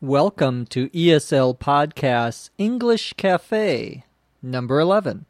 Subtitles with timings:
[0.00, 4.04] Welcome to ESL Podcast's English Cafe,
[4.40, 5.26] number 11.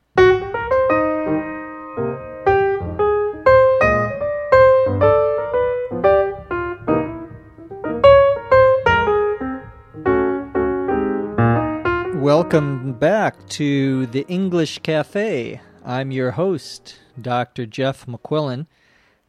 [12.20, 15.62] Welcome back to the English Cafe.
[15.82, 17.64] I'm your host, Dr.
[17.64, 18.66] Jeff McQuillan,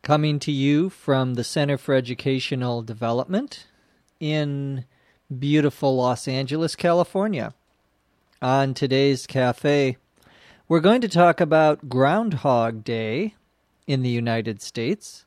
[0.01, 3.67] coming to you from the Center for Educational Development
[4.19, 4.83] in
[5.37, 7.53] beautiful Los Angeles, California.
[8.41, 9.97] On today's cafe,
[10.67, 13.35] we're going to talk about Groundhog Day
[13.85, 15.25] in the United States.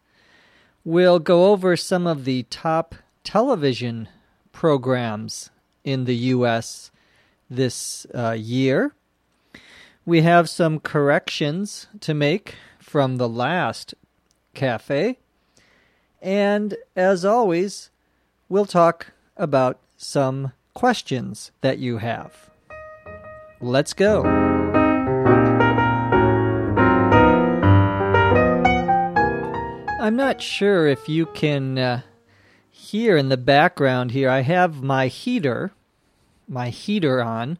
[0.85, 4.09] We'll go over some of the top television
[4.51, 5.51] programs
[5.85, 6.91] in the U.S.
[7.49, 8.95] this uh, year.
[10.05, 13.95] We have some corrections to make from the last
[14.55, 15.19] cafe.
[16.21, 17.91] And as always,
[18.49, 22.51] we'll talk about some questions that you have.
[23.61, 24.25] Let's go.
[30.01, 32.01] I'm not sure if you can uh,
[32.69, 34.29] hear in the background here.
[34.29, 35.71] I have my heater,
[36.49, 37.59] my heater on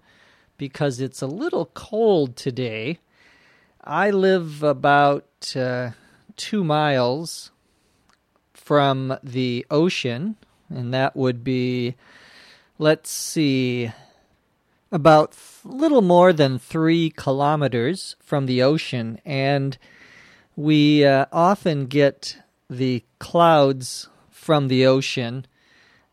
[0.59, 2.99] because it's a little cold today.
[3.85, 5.91] I live about uh,
[6.37, 7.53] two miles
[8.55, 10.37] from the ocean,
[10.69, 11.95] and that would be
[12.79, 13.93] let's see,
[14.91, 19.79] about little more than three kilometers from the ocean, and
[20.57, 25.47] we uh, often get the clouds from the ocean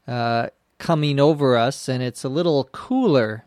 [0.07, 3.45] uh, coming over us, and it's a little cooler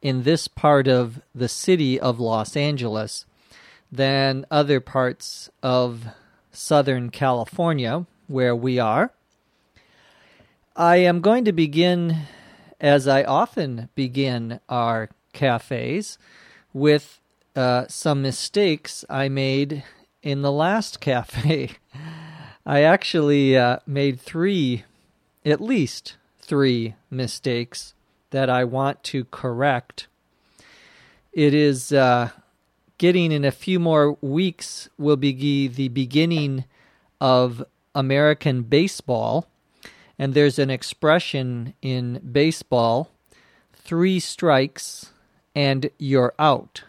[0.00, 3.26] in this part of the city of Los Angeles
[3.92, 6.06] than other parts of
[6.52, 9.12] Southern California, where we are.
[10.74, 12.16] I am going to begin
[12.80, 16.18] as I often begin our cafes
[16.72, 17.20] with
[17.54, 19.84] uh, some mistakes I made
[20.22, 21.72] in the last cafe.
[22.66, 24.84] I actually uh, made three,
[25.44, 27.94] at least three mistakes
[28.30, 30.06] that I want to correct.
[31.32, 32.30] It is uh,
[32.98, 36.64] getting in a few more weeks will be the beginning
[37.20, 37.64] of
[37.94, 39.49] American baseball
[40.20, 43.10] and there's an expression in baseball
[43.72, 45.12] three strikes
[45.54, 46.84] and you're out.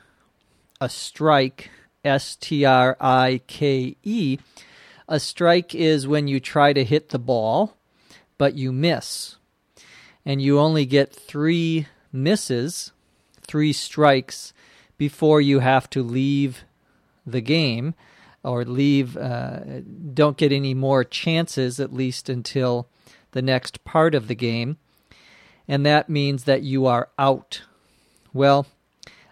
[0.81, 1.71] A strike,
[2.03, 4.37] S T R I K E.
[5.07, 7.77] A strike is when you try to hit the ball,
[8.37, 9.37] but you miss.
[10.25, 12.91] And you only get three misses,
[13.47, 14.51] three strikes,
[14.97, 16.65] before you have to leave
[17.25, 17.95] the game
[18.43, 19.61] or leave, uh,
[20.13, 22.89] don't get any more chances, at least until
[23.31, 24.77] the next part of the game,
[25.67, 27.61] and that means that you are out.
[28.33, 28.67] Well,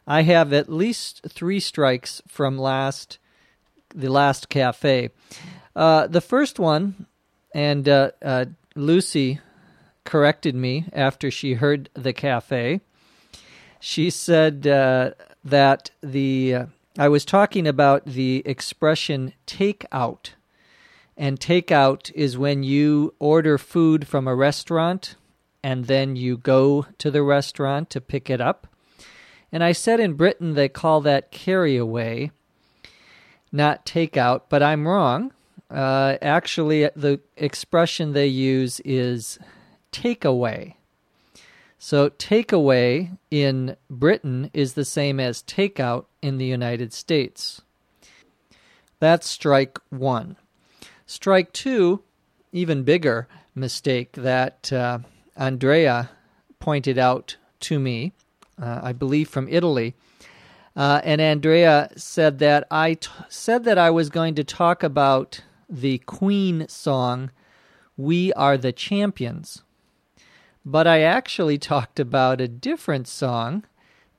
[0.08, 3.20] I have at least three strikes from last
[3.94, 5.10] the last cafe.
[5.76, 7.08] Uh, the first one,
[7.54, 8.46] and uh, uh,
[8.76, 9.40] Lucy
[10.04, 12.82] corrected me after she heard the cafe.
[13.80, 15.12] She said uh,
[15.44, 16.66] that the uh,
[16.98, 20.34] I was talking about the expression take out
[21.20, 25.16] and takeout is when you order food from a restaurant
[25.62, 28.68] and then you go to the restaurant to pick it up.
[29.52, 32.32] And I said in Britain they call that carry away,
[33.52, 35.34] not takeout, but I'm wrong.
[35.70, 39.38] Uh, actually, the expression they use is
[39.92, 40.76] takeaway.
[41.78, 47.62] So, takeaway in Britain is the same as takeout in the United States.
[49.00, 50.38] That's strike one.
[51.10, 52.04] Strike two,
[52.52, 55.00] even bigger mistake that uh,
[55.36, 56.12] Andrea
[56.60, 58.14] pointed out to me,
[58.62, 59.96] uh, I believe from Italy.
[60.76, 65.42] Uh, and Andrea said that I t- said that I was going to talk about
[65.68, 67.32] the Queen song,
[67.98, 69.64] We Are the Champions.
[70.64, 73.66] But I actually talked about a different song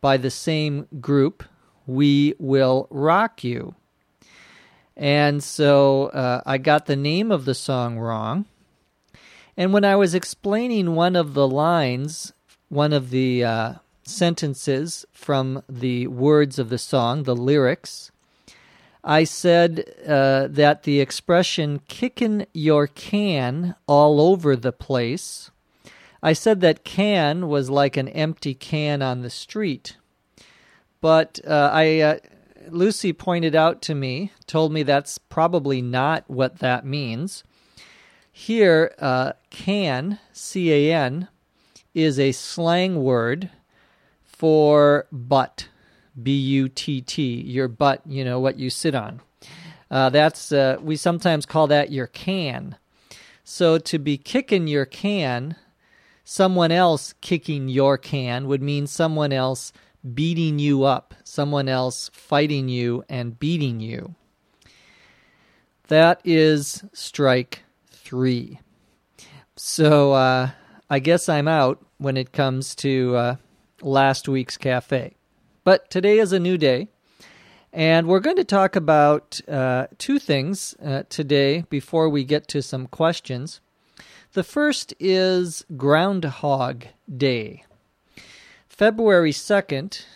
[0.00, 1.44] by the same group,
[1.86, 3.76] We Will Rock You.
[5.00, 8.44] And so uh, I got the name of the song wrong.
[9.56, 12.34] And when I was explaining one of the lines,
[12.68, 18.12] one of the uh, sentences from the words of the song, the lyrics,
[19.02, 25.50] I said uh, that the expression kicking your can all over the place,
[26.22, 29.96] I said that can was like an empty can on the street.
[31.00, 32.16] But uh, I uh,
[32.68, 37.42] Lucy pointed out to me, told me that's probably not what that means.
[38.30, 41.28] Here, uh, can, C A N,
[41.94, 43.50] is a slang word
[44.24, 45.68] for butt.
[46.20, 49.20] B U T T, your butt, you know, what you sit on.
[49.90, 52.76] Uh, that's, uh, we sometimes call that your can.
[53.44, 55.56] So to be kicking your can,
[56.24, 59.72] someone else kicking your can would mean someone else
[60.14, 64.14] beating you up, someone else fighting you and beating you.
[65.88, 68.60] That is strike three.
[69.56, 70.50] So uh,
[70.88, 73.36] I guess I'm out when it comes to uh,
[73.82, 75.14] last week's cafe.
[75.64, 76.88] But today is a new day.
[77.72, 82.62] And we're going to talk about uh, two things uh, today before we get to
[82.62, 83.60] some questions.
[84.32, 86.86] The first is Groundhog
[87.16, 87.64] Day.
[88.80, 90.06] February 2nd,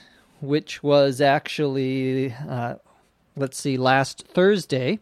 [0.40, 2.76] which was actually, uh,
[3.36, 4.98] let's see, last Thursday,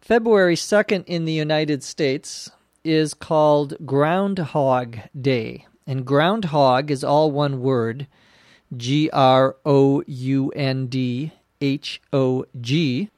[0.00, 2.52] February 2nd in the United States
[2.84, 5.66] is called Groundhog Day.
[5.88, 8.06] And groundhog is all one word
[8.76, 13.10] G R O U N D H O G.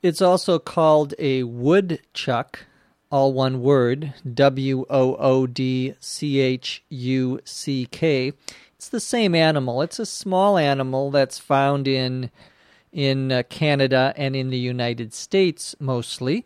[0.00, 2.66] It's also called a woodchuck,
[3.14, 8.32] all one word W O O D C H U C K.
[8.74, 9.82] It's the same animal.
[9.82, 12.32] It's a small animal that's found in
[12.92, 16.44] in uh, Canada and in the United States mostly.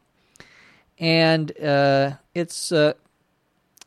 [0.99, 2.93] And uh, it's uh,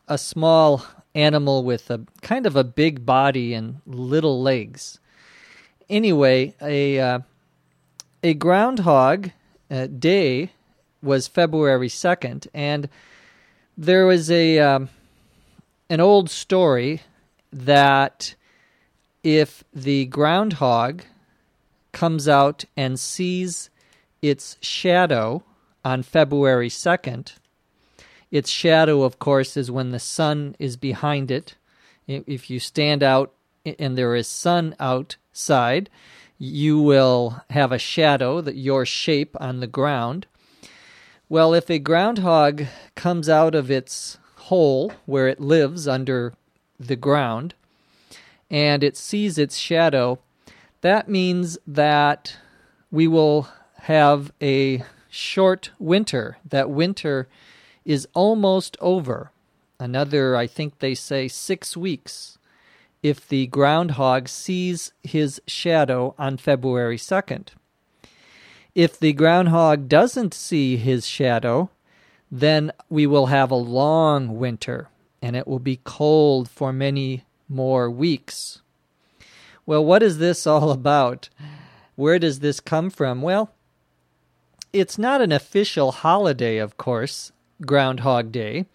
[0.08, 0.84] a small
[1.14, 5.00] animal with a kind of a big body and little legs.
[5.88, 7.20] Anyway, a uh,
[8.24, 9.30] a groundhog
[9.70, 10.50] uh, day
[11.02, 12.90] was February second, and
[13.78, 14.90] there was a um,
[15.90, 17.02] an old story
[17.52, 18.36] that
[19.24, 21.04] if the groundhog
[21.92, 23.70] comes out and sees
[24.22, 25.44] its shadow
[25.84, 27.34] on February 2nd,
[28.32, 31.56] its shadow, of course, is when the sun is behind it.
[32.08, 33.34] If you stand out
[33.66, 35.90] and there is sun outside,
[36.38, 40.26] you will have a shadow, that your shape on the ground.
[41.32, 46.34] Well, if a groundhog comes out of its hole where it lives under
[46.78, 47.54] the ground
[48.50, 50.20] and it sees its shadow,
[50.82, 52.36] that means that
[52.92, 53.48] we will
[53.84, 56.38] have a short winter.
[56.44, 57.30] That winter
[57.86, 59.32] is almost over.
[59.80, 62.40] Another, I think they say, six weeks
[63.02, 67.52] if the groundhog sees his shadow on February 2nd.
[68.74, 71.70] If the groundhog doesn't see his shadow,
[72.32, 74.88] then we will have a long winter
[75.22, 78.62] and it will be cold for many more weeks.
[79.66, 81.30] Well, what is this all about?
[81.96, 83.22] Where does this come from?
[83.22, 83.52] Well,
[84.74, 87.32] it's not an official holiday, of course.
[87.66, 88.66] Groundhog Day.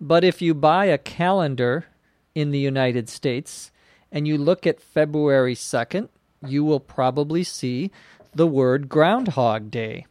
[0.00, 1.86] But if you buy a calendar
[2.34, 3.70] in the United States
[4.12, 6.08] and you look at February 2nd,
[6.46, 7.90] you will probably see
[8.34, 10.06] the word Groundhog Day.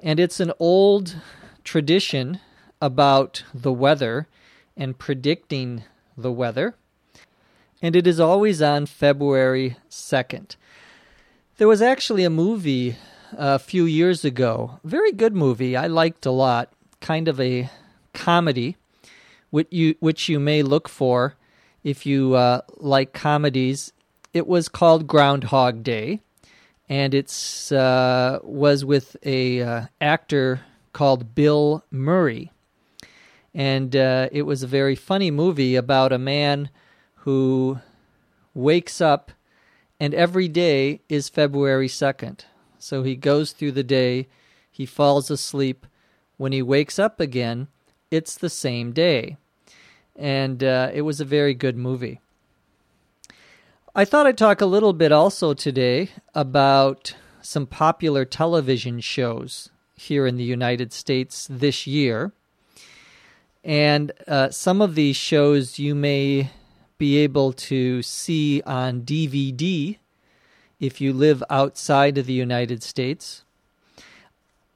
[0.00, 1.16] And it's an old
[1.62, 2.40] tradition
[2.80, 4.28] about the weather
[4.76, 5.84] and predicting
[6.16, 6.74] the weather.
[7.80, 10.56] And it is always on February 2nd.
[11.56, 12.96] There was actually a movie
[13.32, 17.70] a few years ago, very good movie I liked a lot, kind of a
[18.12, 18.76] comedy,
[19.50, 21.34] which you which you may look for
[21.82, 23.92] if you uh, like comedies.
[24.32, 26.20] It was called Groundhog Day,
[26.88, 30.60] and it's uh, was with a uh, actor
[30.92, 32.52] called Bill Murray,
[33.54, 36.70] and uh, it was a very funny movie about a man
[37.16, 37.78] who
[38.52, 39.32] wakes up,
[39.98, 42.44] and every day is February second.
[42.78, 44.28] So he goes through the day,
[44.70, 45.86] he falls asleep,
[46.36, 47.68] when he wakes up again,
[48.10, 49.36] it's the same day.
[50.16, 52.20] And uh, it was a very good movie.
[53.94, 60.26] I thought I'd talk a little bit also today about some popular television shows here
[60.26, 62.32] in the United States this year.
[63.62, 66.50] And uh, some of these shows you may
[66.98, 69.98] be able to see on DVD
[70.80, 73.44] if you live outside of the United States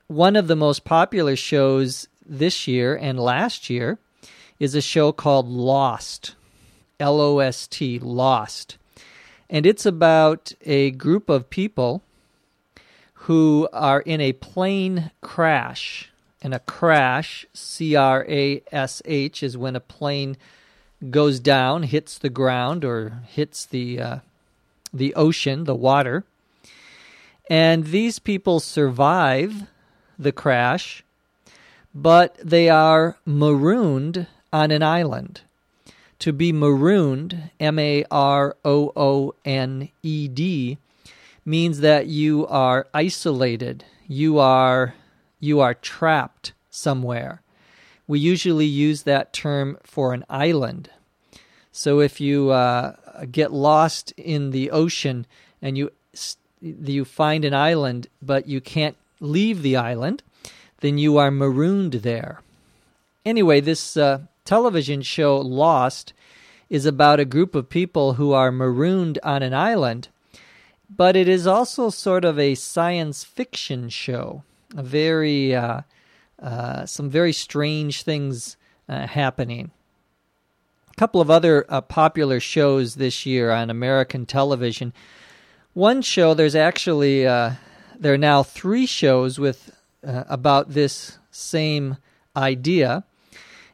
[0.08, 3.98] one of the most popular shows this year and last year
[4.58, 6.34] is a show called Lost.
[6.98, 8.78] L O S T, Lost.
[9.50, 12.02] And it's about a group of people
[13.24, 16.10] who are in a plane crash.
[16.40, 20.36] And a crash, C R A S H, is when a plane
[21.10, 24.18] goes down, hits the ground, or hits the uh,
[24.94, 26.24] the ocean, the water.
[27.50, 29.66] And these people survive
[30.16, 31.02] the crash,
[31.92, 35.40] but they are marooned on an island.
[36.18, 40.78] To be marooned, M A R O O N E D,
[41.44, 43.84] means that you are isolated.
[44.06, 44.94] You are
[45.40, 47.42] you are trapped somewhere.
[48.06, 50.90] We usually use that term for an island.
[51.70, 52.96] So if you uh,
[53.30, 55.26] get lost in the ocean
[55.62, 55.92] and you
[56.60, 60.22] you find an island, but you can't leave the island,
[60.80, 62.40] then you are marooned there.
[63.24, 66.14] Anyway, this uh, television show Lost
[66.70, 70.08] is about a group of people who are marooned on an island,
[70.88, 74.42] but it is also sort of a science fiction show.
[74.74, 75.82] A very uh,
[76.42, 78.56] uh, some very strange things
[78.88, 79.70] uh, happening.
[80.92, 84.94] A couple of other uh, popular shows this year on American television.
[85.74, 87.52] One show, there's actually uh,
[87.98, 89.76] there are now three shows with
[90.06, 91.98] uh, about this same
[92.34, 93.04] idea,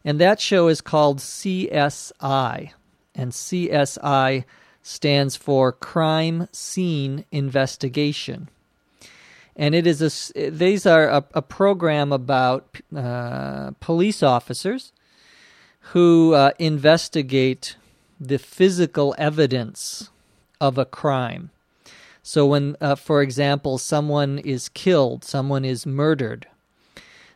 [0.04, 2.70] and that show is called CSI,
[3.14, 4.44] and CSI
[4.82, 8.49] stands for Crime Scene Investigation
[9.56, 14.92] and it is a these are a, a program about uh, police officers
[15.92, 17.76] who uh, investigate
[18.18, 20.11] the physical evidence
[20.61, 21.50] of a crime.
[22.23, 26.46] So when, uh, for example, someone is killed, someone is murdered,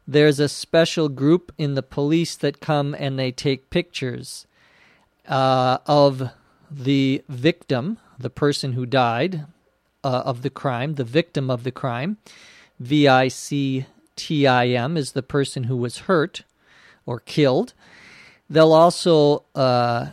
[0.08, 4.46] there's a special group in the police that come and they take pictures
[5.28, 6.30] uh, of
[6.70, 9.44] the victim, the person who died,
[10.02, 12.16] uh, of the crime, the victim of the crime.
[12.80, 13.84] V I C
[14.16, 16.42] T I M is the person who was hurt
[17.04, 17.74] or killed.
[18.48, 20.12] They'll also uh,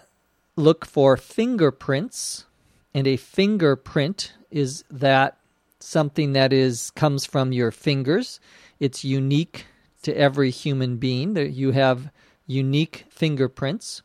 [0.58, 2.46] look for fingerprints,
[2.94, 5.38] and a fingerprint is that
[5.80, 8.42] something that is comes from your fingers.
[8.80, 9.68] It's unique
[10.06, 11.34] to every human being.
[11.34, 12.10] That you have
[12.48, 14.02] unique fingerprints.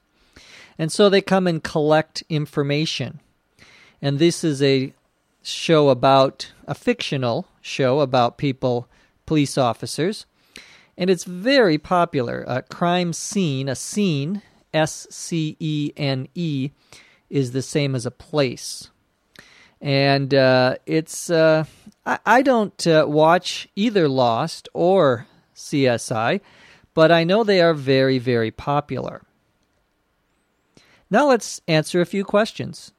[0.79, 3.21] And so they come and collect information.
[4.01, 4.95] And this is a
[5.43, 8.89] show about a fictional show about people,
[9.27, 10.27] police officers,
[10.97, 12.45] and it's very popular.
[12.47, 14.43] A crime scene, a scene,
[14.73, 16.71] S C E N E,
[17.29, 18.91] is the same as a place.
[19.81, 21.65] And uh, it's, uh,
[22.05, 25.27] I, I, don't uh, watch either Lost or
[25.61, 26.41] CSI,
[26.95, 29.23] but I know they are very, very popular.
[31.11, 32.93] Now let's answer a few questions.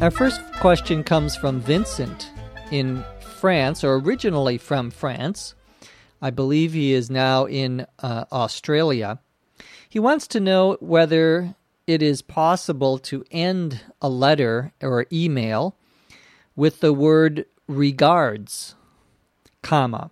[0.00, 2.30] Our first question comes from Vincent
[2.70, 5.54] in France, or originally from France.
[6.20, 9.18] I believe he is now in uh, Australia.
[9.88, 11.54] He wants to know whether
[11.86, 15.76] it is possible to end a letter or email
[16.56, 18.74] with the word regards,
[19.62, 20.10] comma.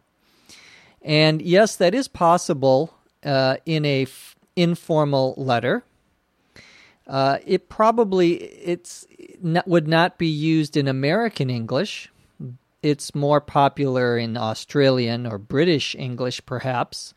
[1.03, 2.95] And yes, that is possible
[3.25, 5.85] uh, in a f- informal letter.
[7.07, 9.07] Uh, it probably it's
[9.43, 12.11] not, would not be used in American English.
[12.83, 17.15] It's more popular in Australian or British English, perhaps,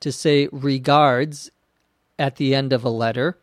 [0.00, 1.50] to say regards
[2.18, 3.38] at the end of a letter.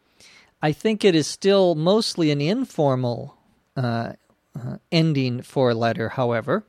[0.61, 3.35] I think it is still mostly an informal
[3.75, 4.13] uh,
[4.55, 6.63] uh, ending for a letter, however.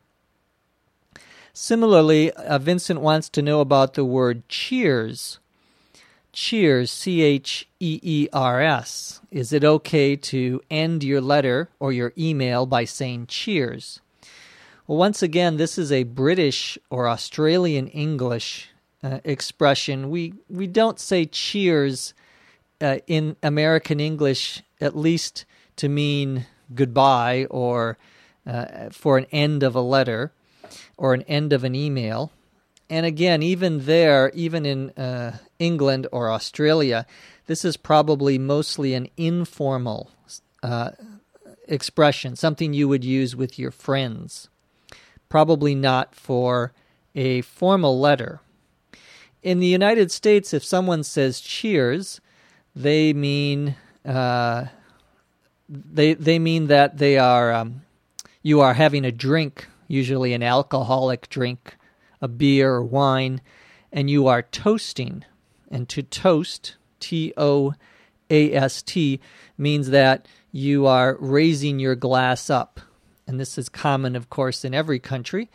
[1.52, 5.38] Similarly, uh, Vincent wants to know about the word cheers
[6.32, 9.20] cheers, C H E E R S.
[9.30, 14.00] Is it okay to end your letter or your email by saying cheers?
[14.86, 18.70] Well, once again, this is a British or Australian English
[19.02, 20.10] uh, expression.
[20.10, 22.14] We we don't say cheers
[22.80, 25.44] uh, in American English, at least
[25.76, 27.98] to mean goodbye or
[28.46, 30.32] uh, for an end of a letter
[30.96, 32.30] or an end of an email.
[32.90, 37.06] And again, even there, even in uh, England or Australia,
[37.46, 40.10] this is probably mostly an informal
[40.62, 40.90] uh,
[41.66, 44.48] expression, something you would use with your friends.
[45.28, 46.72] Probably not for
[47.14, 48.40] a formal letter.
[49.42, 52.20] In the United States, if someone says cheers,
[52.76, 53.74] they mean
[54.04, 54.66] uh,
[55.72, 57.82] they they mean that they are um,
[58.42, 61.76] you are having a drink, usually an alcoholic drink,
[62.20, 63.40] a beer or wine,
[63.90, 65.24] and you are toasting
[65.70, 67.74] and to toast, T O
[68.28, 69.20] A S T,
[69.56, 72.80] means that you are raising your glass up.
[73.26, 75.50] And this is common, of course, in every country.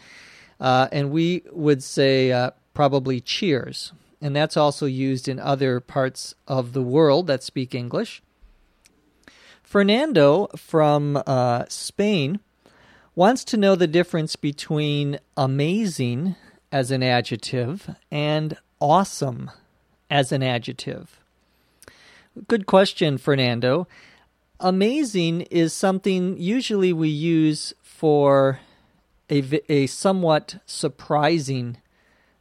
[0.59, 3.91] Uh, and we would say uh, probably cheers.
[4.19, 8.24] And that's also used in other parts of the world that speak English.
[9.67, 12.39] Fernando from uh, Spain
[13.15, 16.38] wants to know the difference between amazing
[16.71, 19.51] as an adjective and awesome
[20.09, 21.19] as an adjective?
[22.47, 23.89] Good question, Fernando.
[24.62, 28.62] Amazing is something usually we use for
[29.29, 31.75] a, a somewhat surprising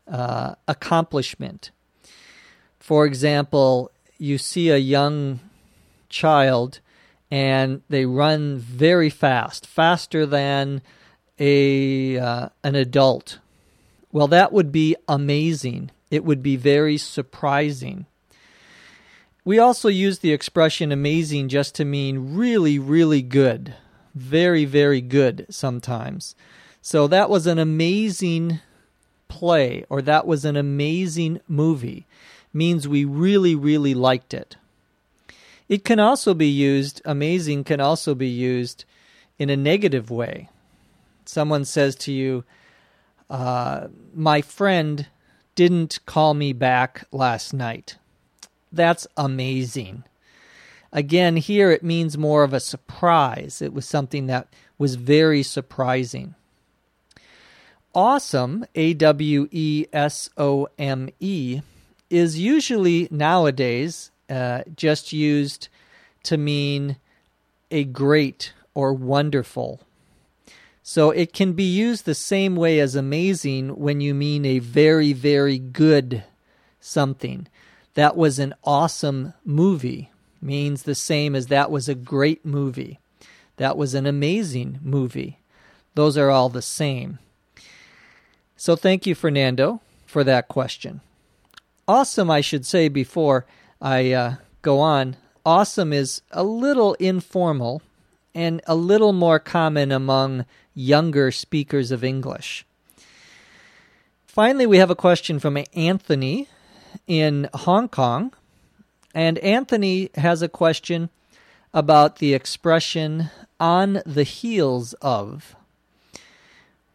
[0.06, 1.73] uh, accomplishment.
[2.78, 5.40] For example, you see a young
[6.09, 6.78] child
[7.30, 10.83] and they run very fast, faster than
[11.38, 13.38] a uh, an adult.
[14.12, 15.90] Well, that would be amazing.
[16.11, 18.06] It would be very surprising.
[19.45, 23.75] We also use the expression amazing just to mean really, really good.
[24.14, 26.35] Very, very good sometimes.
[26.83, 28.61] So that was an amazing
[29.28, 32.06] play or that was an amazing movie.
[32.52, 34.56] Means we really, really liked it.
[35.68, 38.85] It can also be used, amazing can also be used
[39.38, 40.49] in a negative way.
[41.25, 42.44] Someone says to you,
[43.28, 45.06] uh, My friend
[45.54, 47.96] didn't call me back last night.
[48.70, 50.04] That's amazing.
[50.92, 53.61] Again, here it means more of a surprise.
[53.61, 56.35] It was something that was very surprising.
[57.94, 61.62] Awesome, A W E S O M E,
[62.08, 65.68] is usually nowadays uh, just used
[66.25, 66.97] to mean
[67.71, 69.80] a great or wonderful.
[70.83, 75.12] So it can be used the same way as amazing when you mean a very,
[75.12, 76.23] very good
[76.80, 77.49] something.
[77.95, 82.99] That was an awesome movie means the same as that was a great movie.
[83.56, 85.40] That was an amazing movie.
[85.95, 87.18] Those are all the same.
[88.56, 91.00] So thank you, Fernando, for that question.
[91.88, 93.47] Awesome, I should say before
[93.80, 95.16] I uh, go on.
[95.45, 97.83] Awesome is a little informal
[98.35, 102.66] and a little more common among younger speakers of English.
[104.26, 106.49] Finally, we have a question from Anthony
[107.06, 108.33] in Hong Kong.
[109.14, 111.09] And Anthony has a question
[111.72, 115.57] about the expression on the heels of.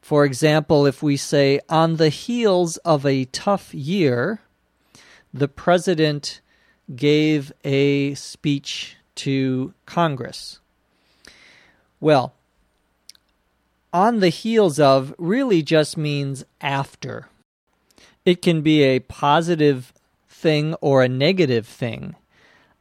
[0.01, 4.41] For example, if we say on the heels of a tough year,
[5.33, 6.41] the president
[6.95, 10.59] gave a speech to Congress.
[11.99, 12.33] Well,
[13.93, 17.27] on the heels of really just means after.
[18.25, 19.93] It can be a positive
[20.29, 22.15] thing or a negative thing.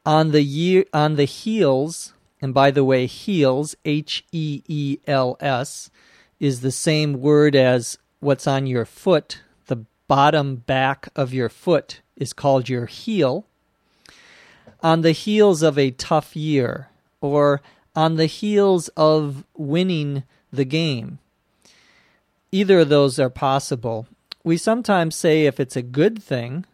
[0.05, 5.37] On the year on the heels, and by the way, heels, H E E L
[5.39, 5.91] S,
[6.39, 9.41] is the same word as what's on your foot.
[9.67, 13.45] The bottom back of your foot is called your heel.
[14.83, 16.89] On the heels of a tough year,
[17.19, 17.61] or
[17.95, 21.19] on the heels of winning the game.
[22.51, 24.07] Either of those are possible.
[24.43, 26.65] We sometimes say if it's a good thing,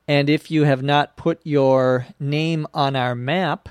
[0.08, 3.68] And if you have not put your name on our map,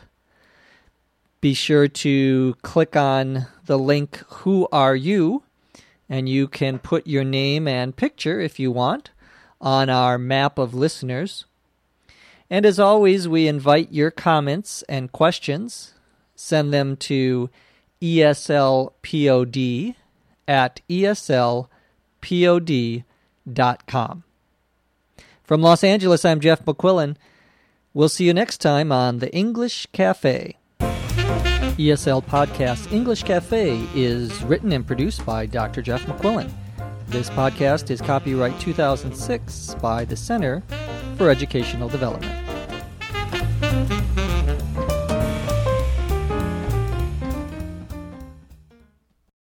[1.41, 5.43] be sure to click on the link Who Are You?
[6.07, 9.09] And you can put your name and picture, if you want,
[9.59, 11.47] on our map of listeners.
[12.51, 15.95] And as always, we invite your comments and questions.
[16.37, 17.49] Send them to
[18.03, 19.95] eslpod
[20.49, 21.69] at eslpod.com.
[25.45, 27.17] From Los Angeles, I'm Jeff McQuillan.
[27.95, 30.57] We'll see you next time on The English Cafe.
[30.81, 35.81] ESL Podcast English Cafe is written and produced by Dr.
[35.83, 36.51] Jeff McQuillan.
[37.07, 40.63] This podcast is copyright 2006 by the Center
[41.17, 42.33] for Educational Development.